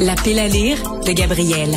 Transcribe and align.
La 0.00 0.14
pile 0.14 0.38
à 0.38 0.48
lire 0.48 0.78
de 1.04 1.12
Gabriel. 1.12 1.68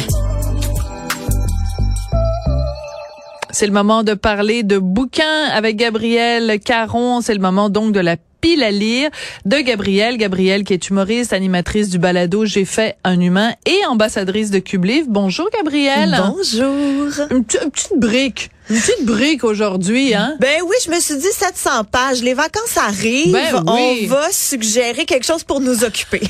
C'est 3.51 3.67
le 3.67 3.73
moment 3.73 4.03
de 4.03 4.13
parler 4.13 4.63
de 4.63 4.77
bouquins 4.77 5.43
avec 5.51 5.75
Gabriel 5.75 6.57
Caron. 6.61 7.19
C'est 7.19 7.33
le 7.33 7.41
moment 7.41 7.69
donc 7.69 7.91
de 7.91 7.99
la 7.99 8.15
pile 8.39 8.63
à 8.63 8.71
lire 8.71 9.09
de 9.43 9.57
Gabriel. 9.57 10.15
Gabriel 10.15 10.63
qui 10.63 10.71
est 10.71 10.89
humoriste, 10.89 11.33
animatrice 11.33 11.89
du 11.89 11.97
balado 11.97 12.45
J'ai 12.45 12.63
fait 12.63 12.95
un 13.03 13.19
humain 13.19 13.51
et 13.65 13.85
ambassadrice 13.87 14.51
de 14.51 14.59
Cube 14.59 14.85
Livre. 14.85 15.07
Bonjour 15.09 15.49
Gabriel. 15.53 16.15
Bonjour. 16.25 17.27
Une, 17.29 17.43
petite 17.43 17.97
brique. 17.97 18.51
Une 18.69 18.77
petite 18.77 19.05
brique 19.05 19.43
aujourd'hui, 19.43 20.13
hein? 20.13 20.35
Ben 20.39 20.61
oui, 20.65 20.75
je 20.85 20.89
me 20.89 20.99
suis 20.99 21.17
dit 21.17 21.31
700 21.31 21.83
pages. 21.83 22.21
Les 22.21 22.33
vacances 22.33 22.77
arrivent. 22.77 23.33
Ben 23.33 23.63
oui. 23.67 24.03
On 24.05 24.07
va 24.07 24.31
suggérer 24.31 25.05
quelque 25.05 25.25
chose 25.25 25.43
pour 25.43 25.59
nous 25.59 25.83
occuper. 25.83 26.21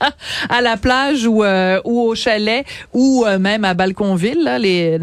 à 0.48 0.62
la 0.62 0.76
plage 0.78 1.26
ou, 1.26 1.44
euh, 1.44 1.80
ou 1.84 2.00
au 2.00 2.14
chalet 2.14 2.64
ou 2.94 3.24
euh, 3.26 3.38
même 3.38 3.64
à 3.64 3.74
Balconville, 3.74 4.42
là, 4.42 4.58
les, 4.58 4.98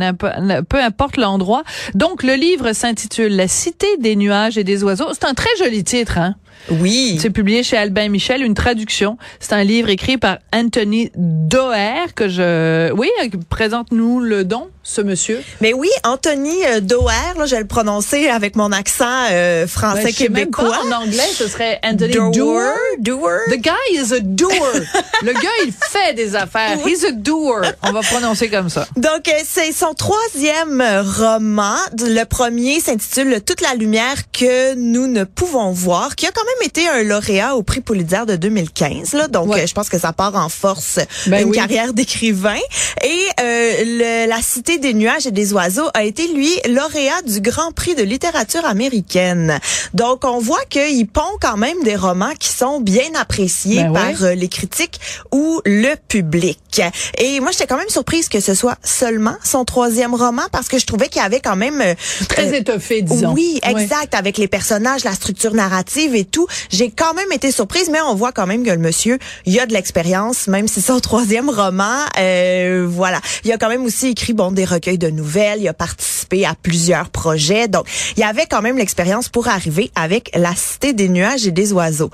peu 0.67 0.81
importe 0.81 1.17
l'endroit. 1.17 1.63
Donc, 1.93 2.23
le 2.23 2.33
livre 2.33 2.73
s'intitule 2.73 3.35
La 3.35 3.47
cité 3.47 3.87
des 3.99 4.15
nuages 4.15 4.57
et 4.57 4.63
des 4.63 4.83
oiseaux. 4.83 5.09
C'est 5.13 5.25
un 5.25 5.33
très 5.33 5.55
joli 5.59 5.83
titre, 5.83 6.17
hein? 6.17 6.35
Oui. 6.69 7.17
C'est 7.21 7.29
publié 7.29 7.63
chez 7.63 7.77
Albin 7.77 8.09
Michel, 8.09 8.43
une 8.43 8.53
traduction. 8.53 9.17
C'est 9.39 9.53
un 9.53 9.63
livre 9.63 9.89
écrit 9.89 10.17
par 10.17 10.37
Anthony 10.53 11.11
Doer 11.15 12.13
que 12.15 12.29
je... 12.29 12.91
Oui, 12.93 13.09
présente-nous 13.49 14.19
le 14.19 14.43
don 14.43 14.69
ce 14.83 15.01
monsieur. 15.01 15.41
Mais 15.61 15.73
oui, 15.73 15.89
Anthony 16.03 16.65
euh, 16.65 16.79
Doer, 16.81 17.33
là, 17.37 17.45
je 17.45 17.55
vais 17.55 17.61
le 17.61 17.67
prononcer 17.67 18.27
avec 18.27 18.55
mon 18.55 18.71
accent 18.71 19.25
euh, 19.31 19.67
français 19.67 20.05
ben, 20.05 20.13
québécois. 20.13 20.79
en 20.85 20.91
anglais, 20.91 21.29
ce 21.33 21.47
serait 21.47 21.79
Anthony 21.83 22.13
Doer. 22.31 22.73
Doer. 22.99 23.41
The 23.49 23.57
guy 23.57 23.71
is 23.93 24.13
a 24.13 24.19
doer. 24.19 24.55
le 25.23 25.33
gars, 25.33 25.49
il 25.65 25.71
fait 25.71 26.13
des 26.13 26.35
affaires. 26.35 26.77
He's 26.85 27.05
a 27.05 27.11
doer. 27.11 27.61
On 27.83 27.91
va 27.91 28.01
prononcer 28.01 28.49
comme 28.49 28.69
ça. 28.69 28.87
Donc, 28.97 29.27
euh, 29.27 29.31
c'est 29.45 29.71
son 29.71 29.93
troisième 29.93 30.83
roman. 31.17 31.75
Le 31.99 32.23
premier 32.23 32.79
s'intitule 32.79 33.41
Toute 33.45 33.61
la 33.61 33.75
lumière 33.75 34.31
que 34.31 34.73
nous 34.75 35.07
ne 35.07 35.23
pouvons 35.23 35.71
voir, 35.71 36.15
qui 36.15 36.25
a 36.25 36.31
quand 36.31 36.43
même 36.43 36.50
été 36.65 36.87
un 36.87 37.03
lauréat 37.03 37.55
au 37.55 37.63
prix 37.63 37.81
Pulitzer 37.81 38.25
de 38.27 38.35
2015. 38.35 39.13
Là. 39.13 39.27
Donc, 39.27 39.55
je 39.55 39.73
pense 39.73 39.89
que 39.89 39.99
ça 39.99 40.13
part 40.13 40.35
en 40.35 40.49
force 40.49 40.99
ben 41.27 41.47
une 41.47 41.53
carrière 41.53 41.93
d'écrivain. 41.93 42.59
Et 43.03 43.27
le, 43.39 44.27
la 44.27 44.41
cité 44.41 44.77
des 44.77 44.93
nuages 44.93 45.27
et 45.27 45.31
des 45.31 45.53
oiseaux 45.53 45.89
a 45.93 46.03
été, 46.03 46.27
lui, 46.27 46.51
lauréat 46.69 47.21
du 47.25 47.41
Grand 47.41 47.71
Prix 47.71 47.95
de 47.95 48.03
littérature 48.03 48.65
américaine. 48.65 49.59
Donc, 49.93 50.25
on 50.25 50.39
voit 50.39 50.63
qu'il 50.69 51.07
pond 51.07 51.21
quand 51.41 51.57
même 51.57 51.81
des 51.83 51.95
romans 51.95 52.33
qui 52.39 52.49
sont 52.49 52.79
bien 52.79 53.09
appréciés 53.19 53.83
ben 53.83 53.93
par 53.93 54.23
euh, 54.23 54.33
les 54.33 54.47
critiques 54.47 54.99
ou 55.31 55.61
le 55.65 55.95
public. 56.07 56.81
Et 57.17 57.39
moi, 57.39 57.51
j'étais 57.51 57.67
quand 57.67 57.77
même 57.77 57.89
surprise 57.89 58.29
que 58.29 58.39
ce 58.39 58.53
soit 58.53 58.77
seulement 58.83 59.35
son 59.43 59.65
troisième 59.65 60.15
roman 60.15 60.43
parce 60.51 60.67
que 60.67 60.79
je 60.79 60.85
trouvais 60.85 61.07
qu'il 61.07 61.21
y 61.21 61.25
avait 61.25 61.39
quand 61.39 61.55
même... 61.55 61.81
Euh, 61.81 61.95
Très 62.27 62.53
euh, 62.53 62.57
étoffé, 62.57 63.01
disons. 63.01 63.33
Oui, 63.33 63.59
exact, 63.63 64.15
avec 64.15 64.37
les 64.37 64.47
personnages, 64.47 65.03
la 65.03 65.13
structure 65.13 65.53
narrative 65.53 66.15
et 66.15 66.25
tout. 66.31 66.47
J'ai 66.69 66.89
quand 66.89 67.13
même 67.13 67.31
été 67.31 67.51
surprise, 67.51 67.89
mais 67.91 68.01
on 68.01 68.15
voit 68.15 68.31
quand 68.31 68.47
même 68.47 68.63
que 68.63 68.71
le 68.71 68.77
monsieur, 68.77 69.19
il 69.45 69.59
a 69.59 69.65
de 69.65 69.73
l'expérience, 69.73 70.47
même 70.47 70.67
si 70.67 70.75
c'est 70.75 70.91
son 70.91 70.99
troisième 71.11 71.49
roman. 71.49 72.05
Euh, 72.19 72.87
voilà. 72.89 73.19
Il 73.43 73.51
a 73.51 73.57
quand 73.57 73.69
même 73.69 73.85
aussi 73.85 74.07
écrit, 74.07 74.33
bon, 74.33 74.51
des 74.51 74.65
recueils 74.65 74.97
de 74.97 75.09
nouvelles, 75.09 75.61
il 75.61 75.67
a 75.67 75.73
participé 75.73 76.45
à 76.45 76.55
plusieurs 76.55 77.09
projets. 77.09 77.67
Donc, 77.67 77.85
il 78.15 78.21
y 78.21 78.23
avait 78.23 78.45
quand 78.49 78.61
même 78.61 78.77
l'expérience 78.77 79.29
pour 79.29 79.47
arriver 79.47 79.91
avec 79.95 80.31
La 80.33 80.55
Cité 80.55 80.93
des 80.93 81.09
nuages 81.09 81.45
et 81.45 81.51
des 81.51 81.73
oiseaux. 81.73 82.09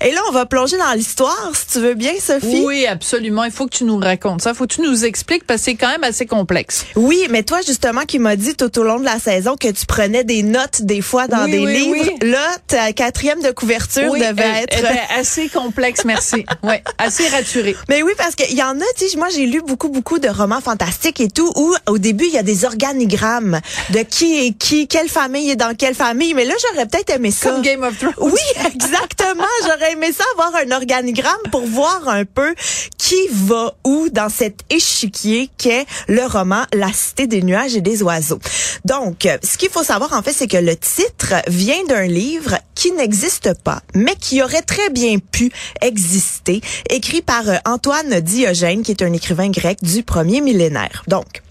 Et 0.00 0.10
là, 0.12 0.20
on 0.28 0.32
va 0.32 0.46
plonger 0.46 0.76
dans 0.76 0.92
l'histoire, 0.92 1.50
si 1.54 1.66
tu 1.66 1.80
veux 1.80 1.94
bien, 1.94 2.12
Sophie. 2.20 2.62
Oui, 2.64 2.86
absolument. 2.86 3.44
Il 3.44 3.50
faut 3.50 3.66
que 3.66 3.76
tu 3.76 3.84
nous 3.84 3.98
racontes 3.98 4.42
ça. 4.42 4.50
Il 4.50 4.56
faut 4.56 4.66
que 4.66 4.74
tu 4.74 4.82
nous 4.82 5.04
expliques 5.04 5.46
parce 5.46 5.60
que 5.60 5.64
c'est 5.64 5.74
quand 5.74 5.88
même 5.88 6.04
assez 6.04 6.26
complexe. 6.26 6.84
Oui, 6.96 7.26
mais 7.30 7.42
toi, 7.42 7.60
justement, 7.66 8.02
qui 8.02 8.18
m'as 8.18 8.36
dit 8.36 8.54
tout 8.54 8.78
au 8.78 8.82
long 8.82 8.98
de 8.98 9.04
la 9.04 9.18
saison 9.18 9.56
que 9.56 9.68
tu 9.68 9.86
prenais 9.86 10.24
des 10.24 10.42
notes 10.42 10.82
des 10.82 11.00
fois 11.00 11.26
dans 11.26 11.46
des 11.46 11.64
livres. 11.64 12.10
Là, 12.22 12.56
ta 12.66 12.92
quatrième 12.92 13.40
de 13.42 13.50
couverture 13.54 14.12
devait 14.12 14.64
être... 14.68 14.84
assez 15.16 15.48
complexe, 15.48 16.04
merci. 16.04 16.44
ouais, 16.62 16.82
assez 16.98 17.28
raturée. 17.28 17.76
Mais 17.88 18.02
oui, 18.02 18.12
parce 18.16 18.34
qu'il 18.34 18.56
y 18.56 18.62
en 18.62 18.78
a, 18.78 18.84
tu 18.96 19.08
sais, 19.08 19.16
moi, 19.16 19.28
j'ai 19.30 19.46
lu 19.46 19.62
beaucoup, 19.62 19.88
beaucoup 19.88 20.18
de 20.18 20.28
romans 20.28 20.60
fantastiques 20.60 21.20
et 21.20 21.28
tout 21.28 21.50
où 21.56 21.74
au 21.86 21.98
début, 21.98 22.26
il 22.26 22.32
y 22.32 22.38
a 22.38 22.42
des 22.42 22.64
organigrammes 22.64 23.60
de 23.90 24.00
qui 24.00 24.46
est 24.46 24.52
qui, 24.52 24.88
quelle 24.88 25.08
famille 25.08 25.50
est 25.50 25.56
dans 25.56 25.74
quelle 25.74 25.94
famille. 25.94 26.34
Mais 26.34 26.44
là, 26.44 26.54
j'aurais 26.60 26.86
peut-être 26.86 27.10
aimé 27.10 27.30
ça. 27.30 27.50
Comme 27.50 27.62
Game 27.62 27.82
of 27.82 27.98
Thrones. 27.98 28.14
Oui, 28.18 28.40
exactement. 28.74 29.44
j'aurais 29.62 29.92
aimé 29.92 30.12
ça 30.12 30.24
avoir 30.32 30.54
un 30.62 30.70
organigramme 30.72 31.32
pour 31.50 31.62
voir 31.62 32.08
un 32.08 32.24
peu 32.24 32.54
qui 32.98 33.28
va 33.30 33.74
où 33.84 34.08
dans 34.10 34.28
cet 34.28 34.60
échiquier 34.70 35.50
qu'est 35.58 35.86
le 36.08 36.24
roman 36.26 36.64
La 36.72 36.92
Cité 36.92 37.26
des 37.26 37.42
nuages 37.42 37.76
et 37.76 37.80
des 37.80 38.02
oiseaux. 38.02 38.40
Donc, 38.84 39.28
ce 39.42 39.56
qu'il 39.56 39.70
faut 39.70 39.82
savoir 39.82 40.12
en 40.12 40.22
fait, 40.22 40.32
c'est 40.32 40.48
que 40.48 40.56
le 40.56 40.76
titre 40.76 41.34
vient 41.48 41.84
d'un 41.88 42.06
livre 42.06 42.58
qui 42.74 42.92
n'existe 42.92 43.43
pas, 43.52 43.82
mais 43.94 44.14
qui 44.16 44.42
aurait 44.42 44.62
très 44.62 44.90
bien 44.90 45.18
pu 45.18 45.50
exister, 45.80 46.60
écrit 46.90 47.22
par 47.22 47.48
euh, 47.48 47.56
Antoine 47.64 48.20
Diogène, 48.20 48.82
qui 48.82 48.92
est 48.92 49.02
un 49.02 49.12
écrivain 49.12 49.50
grec 49.50 49.78
du 49.82 50.02
premier 50.02 50.40
millénaire. 50.40 51.04
Donc, 51.08 51.42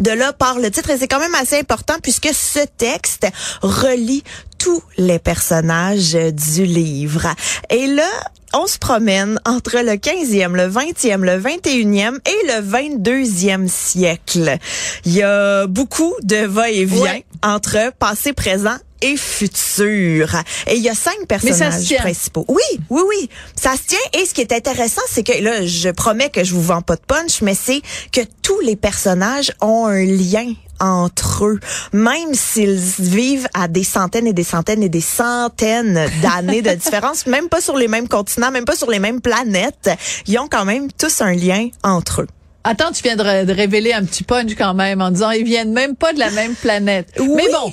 de 0.00 0.10
là 0.10 0.32
part 0.32 0.58
le 0.58 0.70
titre 0.70 0.90
et 0.90 0.98
c'est 0.98 1.08
quand 1.08 1.20
même 1.20 1.34
assez 1.34 1.58
important 1.58 1.94
puisque 2.02 2.28
ce 2.32 2.60
texte 2.76 3.26
relie 3.62 4.22
tous 4.58 4.82
les 4.98 5.18
personnages 5.18 6.12
du 6.12 6.64
livre. 6.64 7.28
Et 7.70 7.86
là, 7.86 8.08
on 8.54 8.66
se 8.66 8.78
promène 8.78 9.38
entre 9.44 9.78
le 9.78 9.92
15e, 9.92 10.52
le 10.52 10.68
20e, 10.68 11.20
le 11.20 11.40
21e 11.40 12.18
et 12.26 12.46
le 12.46 12.62
22e 12.62 13.68
siècle. 13.68 14.58
Il 15.04 15.12
y 15.12 15.22
a 15.22 15.66
beaucoup 15.66 16.14
de 16.22 16.46
va-et-vient 16.46 17.20
entre 17.42 17.92
passé, 17.98 18.32
présent 18.32 18.76
et 19.06 19.16
futur. 19.16 20.34
Et 20.66 20.76
il 20.76 20.82
y 20.82 20.88
a 20.88 20.94
cinq 20.94 21.26
personnages 21.28 21.94
principaux. 21.96 22.44
Oui, 22.48 22.80
oui, 22.90 23.02
oui. 23.08 23.30
Ça 23.54 23.72
se 23.76 23.82
tient. 23.86 23.98
Et 24.20 24.26
ce 24.26 24.34
qui 24.34 24.40
est 24.40 24.52
intéressant, 24.52 25.02
c'est 25.08 25.22
que 25.22 25.42
là, 25.42 25.64
je 25.64 25.88
promets 25.90 26.30
que 26.30 26.44
je 26.44 26.54
vous 26.54 26.62
vends 26.62 26.82
pas 26.82 26.96
de 26.96 27.02
punch, 27.06 27.42
mais 27.42 27.54
c'est 27.54 27.80
que 28.12 28.20
tous 28.42 28.60
les 28.60 28.76
personnages 28.76 29.52
ont 29.60 29.86
un 29.86 30.04
lien 30.04 30.52
entre 30.78 31.46
eux, 31.46 31.60
même 31.94 32.34
s'ils 32.34 32.76
vivent 32.76 33.48
à 33.54 33.66
des 33.66 33.84
centaines 33.84 34.26
et 34.26 34.34
des 34.34 34.44
centaines 34.44 34.82
et 34.82 34.90
des 34.90 35.00
centaines 35.00 35.94
d'années 36.22 36.60
de 36.60 36.70
différence, 36.70 37.26
même 37.26 37.48
pas 37.48 37.62
sur 37.62 37.76
les 37.76 37.88
mêmes 37.88 38.08
continents, 38.08 38.50
même 38.50 38.66
pas 38.66 38.76
sur 38.76 38.90
les 38.90 38.98
mêmes 38.98 39.22
planètes, 39.22 39.90
ils 40.26 40.38
ont 40.38 40.48
quand 40.48 40.66
même 40.66 40.92
tous 40.92 41.22
un 41.22 41.32
lien 41.32 41.68
entre 41.82 42.22
eux. 42.22 42.28
Attends, 42.64 42.90
tu 42.92 43.02
viens 43.04 43.16
de, 43.16 43.52
révéler 43.52 43.92
un 43.92 44.04
petit 44.04 44.24
punch 44.24 44.54
quand 44.58 44.74
même 44.74 45.00
en 45.00 45.10
disant 45.12 45.30
ils 45.30 45.44
viennent 45.44 45.72
même 45.72 45.94
pas 45.94 46.12
de 46.12 46.18
la 46.18 46.30
même 46.30 46.54
planète. 46.56 47.08
Oui. 47.20 47.28
Mais 47.36 47.48
bon, 47.50 47.72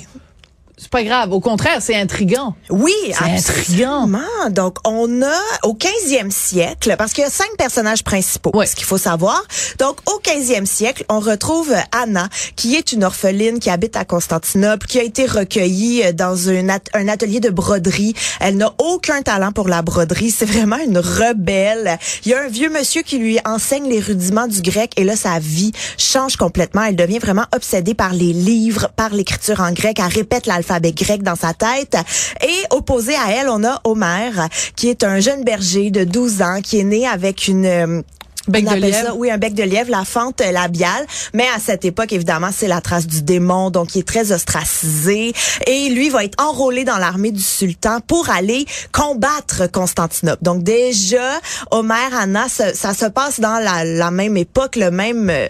c'est 0.76 0.90
pas 0.90 1.04
grave. 1.04 1.32
Au 1.32 1.38
contraire, 1.38 1.78
c'est 1.80 1.94
intrigant. 1.94 2.56
Oui, 2.68 2.92
c'est 3.12 3.30
intrigant. 3.30 4.08
Donc, 4.50 4.78
on 4.84 5.22
a 5.22 5.40
au 5.62 5.74
15e 5.74 6.32
siècle, 6.32 6.96
parce 6.98 7.12
qu'il 7.12 7.22
y 7.22 7.26
a 7.26 7.30
cinq 7.30 7.50
personnages 7.56 8.02
principaux, 8.02 8.52
ce 8.64 8.74
qu'il 8.74 8.84
faut 8.84 8.98
savoir. 8.98 9.40
Donc, 9.78 9.98
au 10.06 10.20
15e 10.20 10.66
siècle, 10.66 11.04
on 11.08 11.20
retrouve 11.20 11.72
Anna, 11.92 12.28
qui 12.56 12.74
est 12.74 12.90
une 12.90 13.04
orpheline 13.04 13.60
qui 13.60 13.70
habite 13.70 13.96
à 13.96 14.04
Constantinople, 14.04 14.88
qui 14.88 14.98
a 14.98 15.04
été 15.04 15.26
recueillie 15.26 16.02
euh, 16.02 16.12
dans 16.12 16.48
un, 16.48 16.66
un 16.94 17.08
atelier 17.08 17.38
de 17.38 17.50
broderie. 17.50 18.14
Elle 18.40 18.56
n'a 18.56 18.74
aucun 18.78 19.22
talent 19.22 19.52
pour 19.52 19.68
la 19.68 19.82
broderie. 19.82 20.32
C'est 20.32 20.44
vraiment 20.44 20.78
une 20.84 20.98
rebelle. 20.98 21.98
Il 22.24 22.32
y 22.32 22.34
a 22.34 22.42
un 22.42 22.48
vieux 22.48 22.70
monsieur 22.70 23.02
qui 23.02 23.18
lui 23.18 23.38
enseigne 23.44 23.88
les 23.88 24.00
rudiments 24.00 24.48
du 24.48 24.60
grec 24.60 24.92
et 24.96 25.04
là, 25.04 25.14
sa 25.14 25.38
vie 25.38 25.70
change 25.98 26.36
complètement. 26.36 26.82
Elle 26.82 26.96
devient 26.96 27.20
vraiment 27.20 27.44
obsédée 27.54 27.94
par 27.94 28.12
les 28.12 28.32
livres, 28.32 28.88
par 28.96 29.14
l'écriture 29.14 29.60
en 29.60 29.70
grec. 29.70 30.00
Elle 30.00 30.12
répète 30.12 30.46
l'alphabet 30.46 30.63
l'alphabet 30.64 30.92
grec 30.92 31.22
dans 31.22 31.36
sa 31.36 31.52
tête. 31.52 31.96
Et 32.42 32.74
opposé 32.74 33.14
à 33.14 33.30
elle, 33.30 33.48
on 33.48 33.64
a 33.64 33.80
Homère, 33.84 34.48
qui 34.76 34.88
est 34.88 35.04
un 35.04 35.20
jeune 35.20 35.44
berger 35.44 35.90
de 35.90 36.04
12 36.04 36.42
ans, 36.42 36.60
qui 36.62 36.80
est 36.80 36.84
né 36.84 37.06
avec 37.06 37.48
une 37.48 38.02
Bec 38.48 38.64
de 38.64 38.74
lièvre. 38.74 39.16
oui, 39.16 39.30
un 39.30 39.38
bec 39.38 39.54
de 39.54 39.62
lièvre, 39.62 39.90
la 39.90 40.04
fente 40.04 40.40
labiale. 40.40 41.06
Mais 41.32 41.46
à 41.54 41.58
cette 41.58 41.84
époque, 41.84 42.12
évidemment, 42.12 42.50
c'est 42.52 42.68
la 42.68 42.80
trace 42.80 43.06
du 43.06 43.22
démon, 43.22 43.70
donc 43.70 43.94
il 43.94 44.00
est 44.00 44.08
très 44.08 44.32
ostracisé. 44.32 45.32
Et 45.66 45.88
lui 45.88 46.10
va 46.10 46.24
être 46.24 46.42
enrôlé 46.42 46.84
dans 46.84 46.98
l'armée 46.98 47.30
du 47.30 47.42
sultan 47.42 48.00
pour 48.00 48.30
aller 48.30 48.66
combattre 48.92 49.70
Constantinople. 49.70 50.42
Donc 50.42 50.62
déjà, 50.62 51.40
Homère, 51.70 52.10
Anna, 52.18 52.48
ça, 52.48 52.74
ça 52.74 52.94
se 52.94 53.06
passe 53.06 53.40
dans 53.40 53.58
la, 53.58 53.84
la 53.84 54.10
même 54.10 54.36
époque, 54.36 54.76
le 54.76 54.90
même 54.90 55.30
euh, 55.30 55.46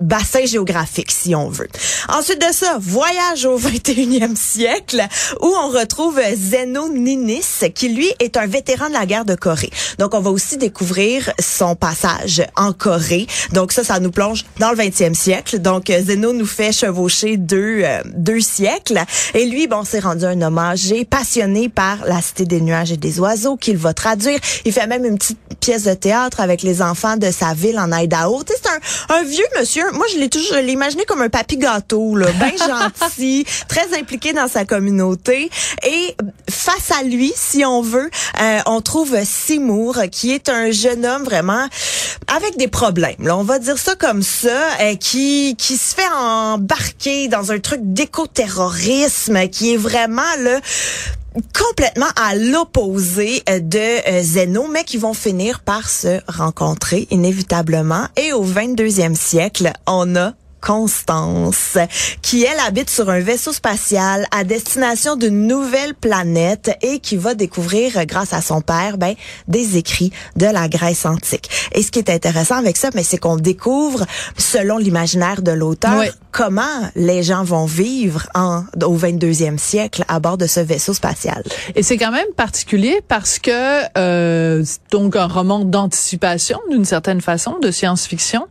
bassin 0.00 0.44
géographique, 0.44 1.10
si 1.10 1.34
on 1.34 1.48
veut. 1.48 1.68
Ensuite 2.08 2.40
de 2.40 2.52
ça, 2.52 2.78
voyage 2.80 3.44
au 3.46 3.58
21e 3.58 4.36
siècle, 4.36 5.02
où 5.40 5.46
on 5.46 5.68
retrouve 5.68 6.20
Zeno 6.34 6.88
Ninis, 6.88 7.70
qui 7.74 7.88
lui 7.88 8.10
est 8.20 8.36
un 8.36 8.46
vétéran 8.46 8.88
de 8.88 8.94
la 8.94 9.06
guerre 9.06 9.24
de 9.24 9.34
Corée. 9.34 9.70
Donc, 9.98 10.14
on 10.14 10.20
va 10.20 10.30
aussi 10.30 10.56
découvrir 10.56 11.32
son 11.40 11.74
passage 11.74 12.37
en 12.56 12.72
Corée. 12.72 13.26
Donc 13.52 13.72
ça, 13.72 13.84
ça 13.84 14.00
nous 14.00 14.10
plonge 14.10 14.44
dans 14.58 14.70
le 14.70 14.76
20e 14.76 15.14
siècle. 15.14 15.58
Donc 15.58 15.86
Zeno 15.88 16.32
nous 16.32 16.46
fait 16.46 16.72
chevaucher 16.72 17.36
deux 17.36 17.84
deux 18.14 18.40
siècles. 18.40 19.00
Et 19.34 19.46
lui, 19.46 19.66
bon, 19.66 19.84
s'est 19.84 20.00
rendu 20.00 20.24
un 20.24 20.40
hommage 20.42 20.92
passionné 21.10 21.68
par 21.68 22.04
la 22.06 22.20
cité 22.20 22.44
des 22.44 22.60
nuages 22.60 22.92
et 22.92 22.96
des 22.96 23.20
oiseaux 23.20 23.56
qu'il 23.56 23.76
va 23.76 23.94
traduire. 23.94 24.38
Il 24.64 24.72
fait 24.72 24.86
même 24.86 25.04
une 25.04 25.18
petite 25.18 25.38
pièce 25.60 25.84
de 25.84 25.94
théâtre 25.94 26.40
avec 26.40 26.62
les 26.62 26.82
enfants 26.82 27.16
de 27.16 27.30
sa 27.30 27.54
ville 27.54 27.78
en 27.78 27.92
Idaho. 27.92 28.42
C'est 28.46 28.68
un, 28.68 29.18
un 29.18 29.22
vieux 29.24 29.44
monsieur. 29.58 29.84
Moi, 29.92 30.06
je 30.12 30.18
l'ai 30.18 30.28
toujours, 30.28 30.54
je 30.54 30.60
l'ai 30.60 30.72
imaginé 30.72 31.04
comme 31.04 31.22
un 31.22 31.28
papy 31.28 31.56
gâteau, 31.56 32.16
là, 32.16 32.30
bien 32.32 32.52
gentil, 32.56 33.44
très 33.68 33.98
impliqué 33.98 34.32
dans 34.32 34.48
sa 34.48 34.64
communauté. 34.64 35.50
Et 35.86 36.16
face 36.50 36.90
à 36.98 37.02
lui, 37.02 37.32
si 37.34 37.64
on 37.64 37.82
veut, 37.82 38.10
euh, 38.40 38.58
on 38.66 38.80
trouve 38.80 39.16
Seymour, 39.24 39.98
qui 40.10 40.32
est 40.32 40.48
un 40.48 40.70
jeune 40.70 41.04
homme 41.06 41.24
vraiment 41.24 41.66
avec 42.34 42.56
des 42.56 42.68
problèmes. 42.68 43.16
Là, 43.20 43.36
on 43.36 43.44
va 43.44 43.58
dire 43.58 43.78
ça 43.78 43.94
comme 43.94 44.22
ça, 44.22 44.76
euh, 44.80 44.96
qui 44.96 45.56
qui 45.56 45.76
se 45.76 45.94
fait 45.94 46.08
embarquer 46.16 47.28
dans 47.28 47.52
un 47.52 47.58
truc 47.58 47.80
d'éco-terrorisme, 47.82 49.48
qui 49.48 49.74
est 49.74 49.78
vraiment 49.78 50.22
complètement 51.54 52.08
à 52.16 52.34
l'opposé 52.34 53.42
euh, 53.48 53.60
de 53.60 53.78
euh, 53.78 54.22
Zeno, 54.22 54.68
mais 54.68 54.84
qui 54.84 54.96
vont 54.96 55.14
finir 55.14 55.60
par 55.60 55.88
se 55.88 56.20
rencontrer 56.28 57.06
inévitablement. 57.10 58.06
Et 58.16 58.32
au 58.32 58.44
22e 58.44 59.14
siècle, 59.14 59.72
on 59.86 60.16
a 60.16 60.32
Constance, 60.60 61.78
qui 62.22 62.44
elle 62.44 62.58
habite 62.60 62.90
sur 62.90 63.10
un 63.10 63.20
vaisseau 63.20 63.52
spatial 63.52 64.26
à 64.30 64.44
destination 64.44 65.16
d'une 65.16 65.46
nouvelle 65.46 65.94
planète 65.94 66.76
et 66.82 66.98
qui 66.98 67.16
va 67.16 67.34
découvrir, 67.34 67.98
euh, 67.98 68.04
grâce 68.04 68.32
à 68.32 68.40
son 68.40 68.60
père, 68.60 68.98
ben, 68.98 69.14
des 69.46 69.76
écrits 69.76 70.12
de 70.36 70.46
la 70.46 70.68
Grèce 70.68 71.06
antique. 71.06 71.48
Et 71.72 71.82
ce 71.82 71.90
qui 71.90 71.98
est 71.98 72.10
intéressant 72.10 72.56
avec 72.56 72.76
ça, 72.76 72.88
mais 72.94 73.00
ben, 73.00 73.06
c'est 73.08 73.18
qu'on 73.18 73.36
découvre, 73.36 74.04
selon 74.36 74.78
l'imaginaire 74.78 75.42
de 75.42 75.52
l'auteur, 75.52 76.04
comment 76.32 76.62
les 76.94 77.22
gens 77.22 77.44
vont 77.44 77.66
vivre 77.66 78.28
en, 78.34 78.64
au 78.82 78.96
22e 78.96 79.58
siècle 79.58 80.04
à 80.08 80.20
bord 80.20 80.38
de 80.38 80.46
ce 80.46 80.60
vaisseau 80.60 80.94
spatial. 80.94 81.42
Et 81.74 81.82
c'est 81.82 81.96
quand 81.96 82.12
même 82.12 82.26
particulier 82.36 83.00
parce 83.08 83.38
que 83.38 83.50
euh, 83.98 84.64
donc 84.90 85.16
un 85.16 85.26
roman 85.26 85.64
d'anticipation 85.64 86.60
d'une 86.70 86.84
certaine 86.84 87.20
façon 87.20 87.58
de 87.60 87.70
science-fiction 87.70 88.46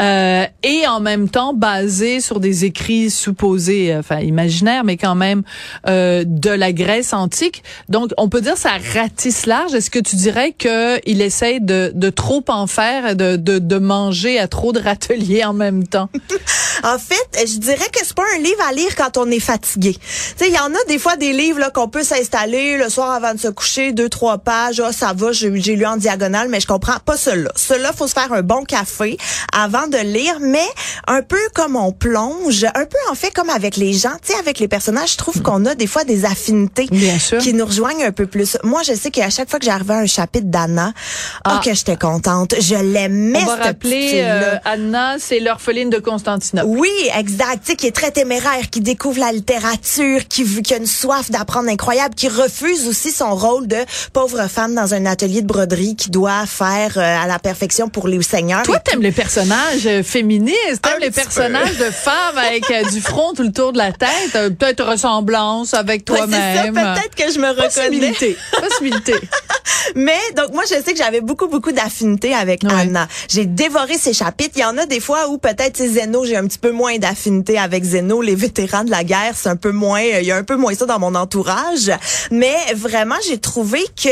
euh, 0.00 0.44
et 0.62 0.86
en 0.86 1.00
même 1.00 1.28
temps 1.28 1.41
basé 1.52 2.20
sur 2.20 2.38
des 2.38 2.64
écrits 2.64 3.10
supposés, 3.10 3.92
euh, 3.92 3.98
enfin 3.98 4.20
imaginaires, 4.20 4.84
mais 4.84 4.96
quand 4.96 5.14
même 5.14 5.42
euh, 5.88 6.24
de 6.26 6.50
la 6.50 6.72
Grèce 6.72 7.12
antique. 7.12 7.62
Donc, 7.88 8.12
on 8.16 8.28
peut 8.28 8.40
dire 8.40 8.56
ça 8.56 8.70
ratisse 8.94 9.46
large. 9.46 9.74
Est-ce 9.74 9.90
que 9.90 9.98
tu 9.98 10.16
dirais 10.16 10.52
qu'il 10.56 11.20
essaye 11.20 11.60
de, 11.60 11.90
de 11.94 12.10
trop 12.10 12.44
en 12.48 12.66
faire, 12.66 13.16
de, 13.16 13.36
de, 13.36 13.78
manger 13.78 14.38
à 14.38 14.46
trop 14.46 14.72
de 14.72 14.80
râteliers 14.80 15.44
en 15.44 15.52
même 15.52 15.86
temps? 15.86 16.08
en 16.84 16.98
fait, 16.98 17.46
je 17.46 17.58
dirais 17.58 17.88
que 17.92 18.00
c'est 18.04 18.14
pas 18.14 18.22
un 18.36 18.38
livre 18.38 18.62
à 18.68 18.72
lire 18.72 18.94
quand 18.96 19.16
on 19.16 19.30
est 19.30 19.40
fatigué. 19.40 19.94
Tu 19.94 20.00
sais, 20.36 20.48
il 20.48 20.54
y 20.54 20.58
en 20.58 20.72
a 20.72 20.84
des 20.88 20.98
fois 20.98 21.16
des 21.16 21.32
livres 21.32 21.72
qu'on 21.72 21.88
peut 21.88 22.04
s'installer 22.04 22.76
le 22.76 22.88
soir 22.88 23.10
avant 23.10 23.34
de 23.34 23.40
se 23.40 23.48
coucher, 23.48 23.92
deux 23.92 24.08
trois 24.08 24.38
pages, 24.38 24.80
ah, 24.84 24.92
ça 24.92 25.12
va, 25.14 25.32
j'ai 25.32 25.48
lu 25.50 25.86
en 25.86 25.96
diagonale, 25.96 26.48
mais 26.48 26.60
je 26.60 26.66
comprends 26.66 26.98
pas 27.04 27.16
cela. 27.16 27.50
Cela, 27.56 27.92
faut 27.92 28.06
se 28.06 28.12
faire 28.12 28.32
un 28.32 28.42
bon 28.42 28.64
café 28.64 29.16
avant 29.52 29.86
de 29.86 29.98
lire, 29.98 30.38
mais 30.40 30.66
un 31.06 31.22
peu 31.22 31.31
comme 31.54 31.76
on 31.76 31.92
plonge, 31.92 32.64
un 32.64 32.84
peu 32.84 32.98
en 33.10 33.14
fait 33.14 33.30
comme 33.30 33.50
avec 33.50 33.76
les 33.76 33.92
gens, 33.92 34.12
tu 34.24 34.32
sais, 34.32 34.38
avec 34.38 34.58
les 34.58 34.68
personnages, 34.68 35.12
je 35.12 35.16
trouve 35.16 35.42
qu'on 35.42 35.64
a 35.66 35.74
des 35.74 35.86
fois 35.86 36.04
des 36.04 36.24
affinités 36.24 36.86
qui 36.86 37.54
nous 37.54 37.66
rejoignent 37.66 38.04
un 38.04 38.12
peu 38.12 38.26
plus. 38.26 38.56
Moi, 38.62 38.82
je 38.82 38.94
sais 38.94 39.10
qu'à 39.10 39.30
chaque 39.30 39.50
fois 39.50 39.58
que 39.58 39.64
j'arrivais 39.64 39.94
à 39.94 39.98
un 39.98 40.06
chapitre 40.06 40.46
d'Anna, 40.46 40.92
oh, 40.94 41.40
ah. 41.44 41.60
que 41.64 41.74
j'étais 41.74 41.96
contente, 41.96 42.54
je 42.60 42.74
l'aimais. 42.74 43.40
On 43.42 43.46
va 43.46 43.56
rappeler 43.56 44.22
euh, 44.24 44.56
Anna, 44.64 45.16
c'est 45.18 45.40
l'orpheline 45.40 45.90
de 45.90 45.98
Constantinople. 45.98 46.68
Oui, 46.68 46.92
exact, 47.16 47.60
tu 47.64 47.72
sais, 47.72 47.76
qui 47.76 47.86
est 47.86 47.94
très 47.94 48.10
téméraire, 48.10 48.70
qui 48.70 48.80
découvre 48.80 49.20
la 49.20 49.32
littérature, 49.32 50.26
qui, 50.28 50.44
qui 50.62 50.74
a 50.74 50.78
une 50.78 50.86
soif 50.86 51.30
d'apprendre 51.30 51.68
incroyable, 51.68 52.14
qui 52.14 52.28
refuse 52.28 52.86
aussi 52.88 53.10
son 53.10 53.34
rôle 53.34 53.66
de 53.66 53.78
pauvre 54.12 54.48
femme 54.48 54.74
dans 54.74 54.94
un 54.94 55.06
atelier 55.06 55.42
de 55.42 55.46
broderie 55.46 55.96
qui 55.96 56.10
doit 56.10 56.46
faire 56.46 56.98
euh, 56.98 57.22
à 57.22 57.26
la 57.26 57.38
perfection 57.38 57.88
pour 57.88 58.08
les 58.08 58.22
seigneurs. 58.22 58.62
Toi, 58.62 58.78
t'aimes 58.78 59.02
les 59.02 59.12
personnages 59.12 59.86
euh, 59.86 60.02
féministes, 60.02 60.82
t'aimes 60.82 61.00
les 61.00 61.10
personnage 61.24 61.78
de 61.78 61.90
femme 61.90 62.38
avec 62.38 62.70
euh, 62.70 62.88
du 62.90 63.00
front 63.00 63.32
tout 63.34 63.42
le 63.42 63.52
tour 63.52 63.72
de 63.72 63.78
la 63.78 63.92
tête, 63.92 64.34
euh, 64.34 64.50
peut-être 64.50 64.84
ressemblance 64.84 65.74
avec 65.74 66.04
toi-même. 66.04 66.74
peut-être 66.74 67.14
que 67.14 67.32
je 67.32 67.38
me 67.38 67.48
reconnais. 67.48 67.66
Possibilité. 67.66 68.36
Possibilité. 68.60 69.14
Mais 69.94 70.18
donc 70.36 70.52
moi 70.52 70.62
je 70.64 70.74
sais 70.82 70.92
que 70.92 70.98
j'avais 70.98 71.20
beaucoup 71.20 71.48
beaucoup 71.48 71.72
d'affinités 71.72 72.34
avec 72.34 72.64
Anna. 72.64 73.08
J'ai 73.28 73.46
dévoré 73.46 73.98
ses 73.98 74.12
chapitres. 74.12 74.54
Il 74.56 74.60
y 74.60 74.64
en 74.64 74.78
a 74.78 74.86
des 74.86 75.00
fois 75.00 75.28
où 75.28 75.38
peut-être 75.38 75.76
Zeno, 75.76 76.24
j'ai 76.24 76.36
un 76.36 76.46
petit 76.46 76.58
peu 76.58 76.70
moins 76.70 76.98
d'affinité 76.98 77.58
avec 77.58 77.84
Zeno, 77.84 78.22
les 78.22 78.34
vétérans 78.34 78.84
de 78.84 78.90
la 78.90 79.04
guerre, 79.04 79.32
c'est 79.34 79.48
un 79.48 79.56
peu 79.56 79.72
moins 79.72 80.00
il 80.00 80.24
y 80.24 80.32
a 80.32 80.36
un 80.36 80.44
peu 80.44 80.56
moins 80.56 80.74
ça 80.74 80.86
dans 80.86 80.98
mon 80.98 81.14
entourage, 81.14 81.90
mais 82.30 82.56
vraiment 82.74 83.16
j'ai 83.26 83.38
trouvé 83.38 83.80
que 84.00 84.08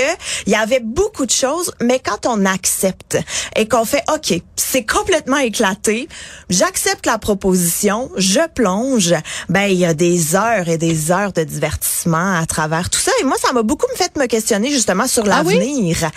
il 0.46 0.52
y 0.52 0.56
avait 0.56 0.80
beaucoup 0.80 1.26
de 1.26 1.30
choses 1.30 1.72
mais 1.80 2.00
quand 2.00 2.26
on 2.26 2.44
accepte 2.46 3.18
et 3.56 3.68
qu'on 3.68 3.84
fait 3.84 4.02
OK, 4.12 4.40
c'est 4.56 4.84
complètement 4.84 5.38
éclaté, 5.38 6.08
j'accepte 6.48 6.99
la 7.06 7.18
proposition, 7.18 8.10
je 8.16 8.40
plonge, 8.54 9.14
ben 9.48 9.64
il 9.64 9.78
y 9.78 9.84
a 9.84 9.94
des 9.94 10.34
heures 10.34 10.68
et 10.68 10.78
des 10.78 11.10
heures 11.10 11.32
de 11.32 11.42
divertissement 11.42 12.38
à 12.38 12.46
travers 12.46 12.90
tout 12.90 12.98
ça 12.98 13.12
et 13.20 13.24
moi 13.24 13.36
ça 13.40 13.52
m'a 13.52 13.62
beaucoup 13.62 13.86
fait 13.94 14.16
me 14.16 14.26
questionner 14.26 14.70
justement 14.70 15.06
sur 15.06 15.24
ah 15.30 15.42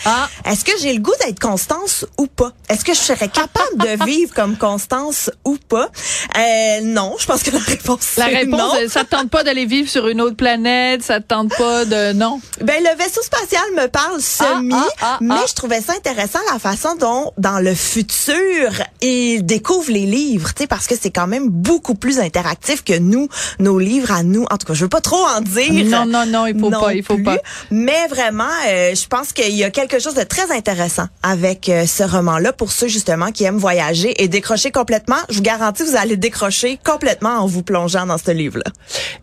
ah. 0.05 0.29
Est-ce 0.45 0.65
que 0.65 0.71
j'ai 0.81 0.93
le 0.93 0.99
goût 0.99 1.13
d'être 1.25 1.39
Constance 1.39 2.05
ou 2.17 2.27
pas? 2.27 2.51
Est-ce 2.69 2.83
que 2.83 2.93
je 2.93 2.99
serais 2.99 3.27
capable 3.27 3.77
de 3.77 4.05
vivre 4.05 4.33
comme 4.33 4.57
Constance 4.57 5.29
ou 5.45 5.57
pas? 5.69 5.89
Euh, 6.37 6.81
non, 6.81 7.15
je 7.19 7.25
pense 7.25 7.43
que 7.43 7.51
la 7.51 7.59
réponse 7.59 8.15
La 8.17 8.25
réponse, 8.25 8.59
non. 8.59 8.89
Ça 8.89 9.03
te 9.03 9.09
tente 9.09 9.29
pas 9.29 9.43
d'aller 9.43 9.65
vivre 9.65 9.89
sur 9.89 10.07
une 10.07 10.21
autre 10.21 10.35
planète, 10.35 11.03
ça 11.03 11.19
te 11.19 11.27
tente 11.27 11.55
pas 11.57 11.85
de 11.85 12.13
non? 12.13 12.39
Ben 12.61 12.81
le 12.83 12.97
vaisseau 12.97 13.21
spatial 13.21 13.63
me 13.75 13.87
parle 13.87 14.19
ah, 14.19 14.55
semi, 14.55 14.75
ah, 15.01 15.17
mais 15.21 15.35
je 15.47 15.53
trouvais 15.53 15.81
ça 15.81 15.93
intéressant 15.93 16.39
la 16.51 16.59
façon 16.59 16.95
dont 16.95 17.31
dans 17.37 17.59
le 17.59 17.73
futur 17.73 18.71
il 19.01 19.45
découvre 19.45 19.91
les 19.91 20.05
livres, 20.05 20.53
tu 20.53 20.63
sais 20.63 20.67
parce 20.73 20.87
que 20.87 20.95
c'est 20.99 21.11
quand 21.11 21.27
même 21.27 21.49
beaucoup 21.49 21.93
plus 21.93 22.17
interactif 22.17 22.83
que 22.83 22.97
nous, 22.97 23.27
nos 23.59 23.77
livres 23.77 24.11
à 24.11 24.23
nous. 24.23 24.47
En 24.49 24.57
tout 24.57 24.65
cas, 24.65 24.73
je 24.73 24.81
veux 24.81 24.89
pas 24.89 25.01
trop 25.01 25.23
en 25.23 25.39
dire. 25.39 25.85
Non 25.85 26.07
non 26.07 26.25
non, 26.25 26.47
il 26.47 26.59
faut 26.59 26.71
pas, 26.71 26.95
il 26.95 27.03
faut 27.03 27.19
pas. 27.19 27.37
Mais 27.69 28.07
vraiment, 28.09 28.49
euh, 28.67 28.95
je 28.95 29.05
pense 29.05 29.33
qu'il 29.33 29.53
y 29.53 29.63
a 29.63 29.69
quelque 29.69 29.99
chose 29.99 30.15
de 30.15 30.23
très 30.23 30.51
intéressant 30.51 31.05
avec 31.21 31.69
euh, 31.69 31.85
ce 31.85 32.01
roman-là 32.01 32.53
pour 32.53 32.71
ceux 32.71 32.87
justement 32.87 33.31
qui 33.31 33.43
aiment 33.43 33.59
voyager 33.59 34.23
et 34.23 34.27
décrocher 34.27 34.71
complètement. 34.71 35.17
Je 35.29 35.35
vous 35.35 35.43
garantis, 35.43 35.83
vous 35.83 35.95
allez 35.95 36.17
décrocher 36.17 36.79
complètement 36.83 37.37
en 37.37 37.45
vous 37.45 37.61
plongeant 37.61 38.07
dans 38.07 38.17
ce 38.17 38.31
livre-là. 38.31 38.71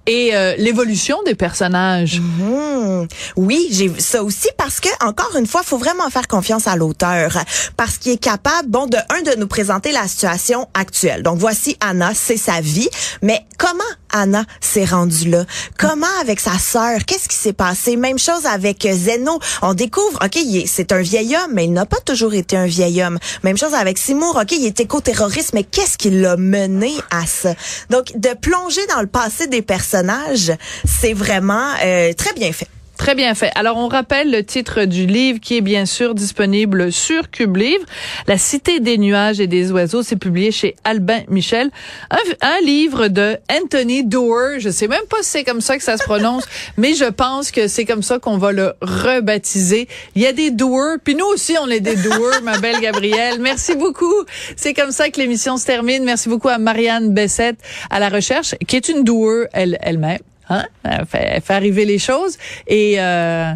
Et 0.06 0.36
euh, 0.36 0.54
l'évolution 0.56 1.16
des 1.26 1.34
personnages. 1.34 2.20
Mhm. 2.20 3.08
Oui, 3.34 3.66
j'ai 3.72 3.88
vu 3.88 3.98
ça 3.98 4.22
aussi 4.22 4.50
parce 4.56 4.78
que 4.78 4.88
encore 5.04 5.34
une 5.36 5.48
fois, 5.48 5.64
faut 5.64 5.78
vraiment 5.78 6.08
faire 6.10 6.28
confiance 6.28 6.68
à 6.68 6.76
l'auteur 6.76 7.36
parce 7.76 7.98
qu'il 7.98 8.12
est 8.12 8.22
capable, 8.22 8.68
bon, 8.68 8.86
de 8.86 8.98
un 9.08 9.22
de 9.22 9.36
nous 9.36 9.48
présenter 9.48 9.90
la 9.90 10.06
situation 10.06 10.68
actuelle. 10.74 11.24
Donc 11.24 11.39
voici 11.40 11.74
Anna, 11.80 12.12
c'est 12.14 12.36
sa 12.36 12.60
vie, 12.60 12.90
mais 13.22 13.40
comment 13.56 13.82
Anna 14.12 14.44
s'est 14.60 14.84
rendue 14.84 15.30
là? 15.30 15.46
Comment 15.78 16.06
avec 16.20 16.38
sa 16.38 16.58
sœur? 16.58 16.98
Qu'est-ce 17.06 17.30
qui 17.30 17.36
s'est 17.36 17.54
passé? 17.54 17.96
Même 17.96 18.18
chose 18.18 18.44
avec 18.44 18.86
Zeno. 18.86 19.38
On 19.62 19.72
découvre, 19.72 20.18
OK, 20.22 20.38
c'est 20.66 20.92
un 20.92 21.00
vieil 21.00 21.34
homme, 21.34 21.52
mais 21.54 21.64
il 21.64 21.72
n'a 21.72 21.86
pas 21.86 22.00
toujours 22.00 22.34
été 22.34 22.58
un 22.58 22.66
vieil 22.66 23.02
homme. 23.02 23.18
Même 23.42 23.56
chose 23.56 23.72
avec 23.72 23.96
Seymour, 23.96 24.38
OK, 24.40 24.52
il 24.52 24.66
est 24.66 24.80
éco-terroriste, 24.80 25.54
mais 25.54 25.64
qu'est-ce 25.64 25.96
qui 25.96 26.10
l'a 26.10 26.36
mené 26.36 26.92
à 27.10 27.24
ça? 27.26 27.54
Donc, 27.88 28.12
de 28.16 28.34
plonger 28.34 28.86
dans 28.88 29.00
le 29.00 29.06
passé 29.06 29.46
des 29.46 29.62
personnages, 29.62 30.52
c'est 30.84 31.14
vraiment 31.14 31.72
euh, 31.82 32.12
très 32.12 32.34
bien 32.34 32.52
fait. 32.52 32.68
Très 33.00 33.14
bien 33.14 33.34
fait. 33.34 33.50
Alors, 33.54 33.78
on 33.78 33.88
rappelle 33.88 34.30
le 34.30 34.44
titre 34.44 34.84
du 34.84 35.06
livre 35.06 35.40
qui 35.40 35.56
est 35.56 35.62
bien 35.62 35.86
sûr 35.86 36.14
disponible 36.14 36.92
sur 36.92 37.30
Cube 37.30 37.56
Livre. 37.56 37.82
La 38.26 38.36
Cité 38.36 38.78
des 38.78 38.98
nuages 38.98 39.40
et 39.40 39.46
des 39.46 39.72
oiseaux, 39.72 40.02
c'est 40.02 40.16
publié 40.16 40.52
chez 40.52 40.76
Albin 40.84 41.20
Michel. 41.28 41.70
Un, 42.10 42.60
livre 42.62 43.08
de 43.08 43.38
Anthony 43.50 44.04
Doerr. 44.04 44.58
Je 44.60 44.68
sais 44.68 44.86
même 44.86 45.06
pas 45.08 45.22
si 45.22 45.30
c'est 45.30 45.44
comme 45.44 45.62
ça 45.62 45.78
que 45.78 45.82
ça 45.82 45.96
se 45.96 46.04
prononce, 46.04 46.44
mais 46.76 46.92
je 46.92 47.06
pense 47.06 47.50
que 47.50 47.68
c'est 47.68 47.86
comme 47.86 48.02
ça 48.02 48.18
qu'on 48.18 48.36
va 48.36 48.52
le 48.52 48.74
rebaptiser. 48.82 49.88
Il 50.14 50.20
y 50.20 50.26
a 50.26 50.32
des 50.32 50.50
Doerr, 50.50 50.98
puis 51.02 51.14
nous 51.14 51.24
aussi, 51.24 51.56
on 51.58 51.70
est 51.70 51.80
des 51.80 51.96
Doerr, 51.96 52.42
ma 52.42 52.58
belle 52.58 52.80
Gabrielle. 52.80 53.40
Merci 53.40 53.76
beaucoup. 53.76 54.26
C'est 54.56 54.74
comme 54.74 54.92
ça 54.92 55.08
que 55.08 55.18
l'émission 55.18 55.56
se 55.56 55.64
termine. 55.64 56.04
Merci 56.04 56.28
beaucoup 56.28 56.50
à 56.50 56.58
Marianne 56.58 57.14
Bessette 57.14 57.56
à 57.88 57.98
la 57.98 58.10
recherche, 58.10 58.54
qui 58.68 58.76
est 58.76 58.90
une 58.90 59.04
Doerr 59.04 59.46
elle-même. 59.54 60.18
Hein? 60.50 60.64
Elle 60.84 61.06
fait, 61.06 61.42
arriver 61.48 61.84
les 61.84 61.98
choses. 61.98 62.36
Et 62.66 63.00
euh, 63.00 63.52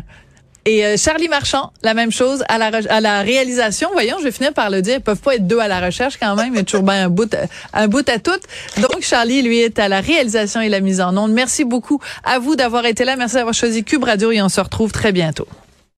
et 0.67 0.87
euh, 0.87 0.97
Charlie 0.97 1.29
Marchand, 1.29 1.73
la 1.83 1.93
même 1.93 2.11
chose 2.11 2.43
à 2.49 2.57
la 2.57 2.71
à 2.89 3.01
la 3.03 3.21
réalisation. 3.21 3.91
Voyons, 3.93 4.17
je 4.19 4.25
vais 4.25 4.31
finir 4.31 4.55
par 4.55 4.71
le 4.71 4.81
dire, 4.81 4.95
ils 4.95 5.03
peuvent 5.03 5.21
pas 5.21 5.35
être 5.35 5.47
deux 5.47 5.59
à 5.59 5.69
la 5.69 5.81
recherche 5.81 6.17
quand 6.19 6.35
même, 6.37 6.55
il 6.55 6.57
y 6.57 6.61
a 6.61 6.65
toujours 6.65 6.85
bien 6.85 7.05
un 7.05 7.09
bout 7.11 7.37
un 7.75 7.87
bout 7.87 8.09
à 8.09 8.19
tout. 8.19 8.31
Donc 8.79 9.03
Charlie 9.03 9.43
lui 9.43 9.61
est 9.61 9.79
à 9.79 9.89
la 9.89 10.01
réalisation 10.01 10.63
et 10.63 10.71
la 10.71 10.81
mise 10.81 11.03
en 11.03 11.15
onde. 11.19 11.33
Merci 11.33 11.65
beaucoup 11.65 12.01
à 12.25 12.39
vous 12.39 12.57
d'avoir 12.57 12.87
été 12.87 13.05
là, 13.05 13.17
merci 13.17 13.35
d'avoir 13.35 13.55
choisi 13.55 13.85
Cube 13.85 14.05
Radio 14.05 14.31
et 14.33 14.41
on 14.41 14.49
se 14.49 14.61
retrouve 14.61 14.91
très 14.91 15.13
bientôt. 15.13 15.47